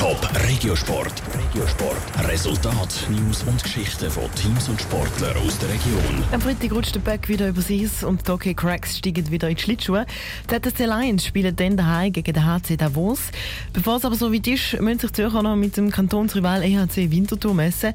[0.00, 1.12] Top Regiosport.
[1.34, 2.26] Regiosport.
[2.26, 6.24] Resultat, News und Geschichten von Teams und Sportlern aus der Region.
[6.32, 9.56] Am Freitag rutscht der Böck wieder über Eis und die OK Cracks steigen wieder in
[9.56, 10.06] die Schlittschuhe.
[10.50, 13.30] Die ZSC Lions spielen dann daheim gegen den HC Davos.
[13.74, 17.52] Bevor es aber so weit ist, müssen sich Zürcher noch mit dem Kantonsrival EHC Winterthur
[17.52, 17.92] messen.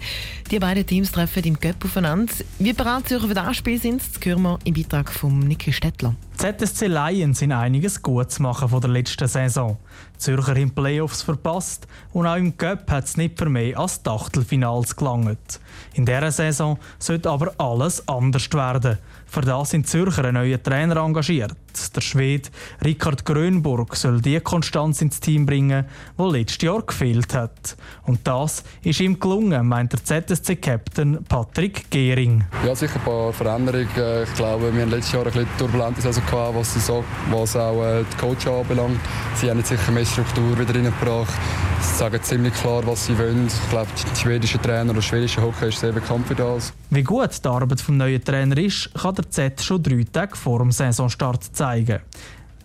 [0.52, 2.32] Die beiden Teams treffen im Göpp aufeinander.
[2.60, 6.14] Wie bereit Zürcher für das Spiel sind, das hören wir im Beitrag von Niki Stettler.
[6.38, 9.78] ZSC Lions sind einiges gut zu machen von der letzten Saison.
[10.16, 14.04] Die Zürcher im Playoffs verpasst und auch im Cup hat es nicht für mehr als
[14.04, 15.60] die Achtelfinals gelangt.
[15.94, 18.98] In dieser Saison sollte aber alles anders werden.
[19.26, 21.56] Für das sind Zürcher einen neuen Trainer engagiert.
[21.94, 22.50] Der Schwede
[22.84, 25.86] Richard Grönburg soll die Konstanz ins Team bringen,
[26.18, 27.76] die letztes Jahr gefehlt hat.
[28.04, 32.46] Und das ist ihm gelungen, meint der ZSC-Captain Patrick Gehring.
[32.66, 34.24] Ja, sicher ein paar Veränderungen.
[34.24, 38.04] Ich glaube, wir haben letztes Jahr ein bisschen turbulente Saison was, so, was auch äh,
[38.04, 39.00] die Coach anbelangt.
[39.36, 41.34] Sie haben sicher mehr Struktur wieder reingebracht.
[41.82, 43.48] Sie sagen ziemlich klar, was sie wollen.
[43.48, 46.74] Ich glaube, der schwedische Trainer oder der schwedische Hockey ist sehr bekannt für das.
[46.90, 50.60] Wie gut die Arbeit des neuen Trainers ist, kann der Z schon drei Tage vor
[50.60, 52.00] dem Saisonstart zeigen.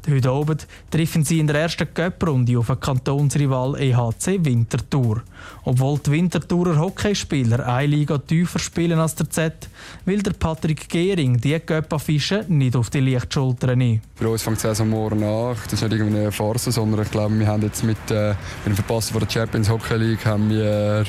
[0.09, 5.23] Heute Abend treffen sie in der ersten Cup-Runde auf den Kantonsrival EHC Winterthur.
[5.65, 9.69] Obwohl die Winterthurer Hockeyspieler eine Liga tiefer spielen als der Z,
[10.07, 14.01] will der Patrick Gehring die Cup-Affische nicht auf die Lichtschultern nehmen.
[14.15, 15.57] Für uns fängt die Saison morgen an.
[15.65, 18.31] Das ist nicht irgendeine Farce, sondern ich glaube, wir haben jetzt mit, äh,
[18.65, 21.05] mit dem Verpassen von der Champions Hockey League haben wir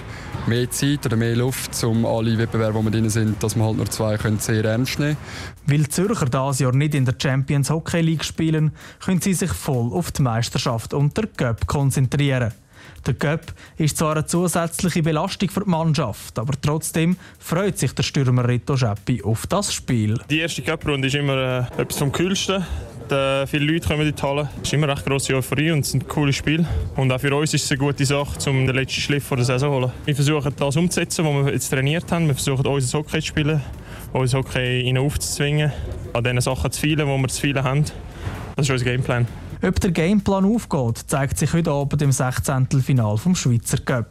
[0.48, 3.78] mehr Zeit oder mehr Luft, um alle Wettbewerbe, wo wir drin sind, dass wir halt
[3.78, 5.18] nur zwei können sehr ernst nehmen
[5.66, 8.72] Weil die Zürcher dieses Jahr nicht in der Champions Hockey League spielen,
[9.04, 12.52] können sie sich voll auf die Meisterschaft und der Cup konzentrieren.
[13.06, 18.04] Der Cup ist zwar eine zusätzliche Belastung für die Mannschaft, aber trotzdem freut sich der
[18.04, 20.20] Stürmer Rito Scheppi auf das Spiel.
[20.30, 22.66] Die erste Cup-Runde ist immer äh, etwas vom Kühlsten.
[23.48, 24.50] Viele Leute kommen in die Halle.
[24.62, 26.66] Es ist immer recht grosse Euphorie und es sind coole Spiele.
[26.96, 29.46] Und auch für uns ist es eine gute Sache, um den letzten Schliff vor der
[29.46, 29.92] Saison zu holen.
[30.06, 32.28] Wir versuchen das umzusetzen, was wir jetzt trainiert haben.
[32.28, 33.62] Wir versuchen unser Hockey zu spielen,
[34.14, 35.74] unser Hockey aufzuzwingen,
[36.14, 37.84] an den Sachen zu feilen, wo wir zu viele haben.
[38.56, 39.28] Das ist unser Gameplan.
[39.62, 42.68] Ob der Gameplan aufgeht, zeigt sich heute Abend im 16.
[42.82, 44.08] Final vom Schweizer Cup.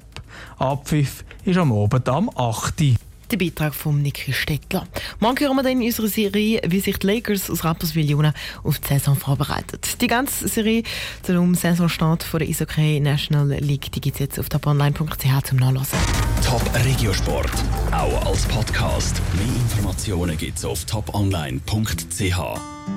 [0.58, 2.96] Abpfiff ist am Abend am 8.
[3.30, 4.86] Der Beitrag von Niki Stettler.
[5.20, 8.32] Morgen hören wir dann in unserer Serie, wie sich die Lakers aus Rapperswil-Juna
[8.64, 10.00] auf die Saison vorbereitet.
[10.00, 10.82] Die ganze Serie
[11.22, 15.98] zum Saisonstart von der Eishockey National League die gibt es jetzt auf toponline.ch zum Nachlesen.
[16.44, 17.52] Top Regiosport,
[17.92, 19.20] auch als Podcast.
[19.34, 22.80] Mehr Informationen gibt es auf toponline.ch.